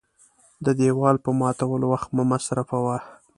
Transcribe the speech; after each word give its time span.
د 0.65 0.67
دېوال 0.79 1.15
په 1.25 1.29
ماتولو 1.39 1.85
وخت 1.93 2.09
مه 2.15 2.23
مصرفوه. 2.31 2.97